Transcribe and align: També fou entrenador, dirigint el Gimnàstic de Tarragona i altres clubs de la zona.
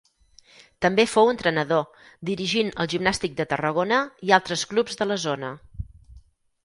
També 0.85 1.03
fou 1.09 1.27
entrenador, 1.33 1.83
dirigint 2.29 2.73
el 2.85 2.89
Gimnàstic 2.95 3.37
de 3.43 3.47
Tarragona 3.55 4.01
i 4.31 4.35
altres 4.39 4.65
clubs 4.73 4.99
de 5.03 5.09
la 5.11 5.19
zona. 5.29 5.53